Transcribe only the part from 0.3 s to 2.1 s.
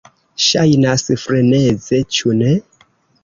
Ŝajnas freneze,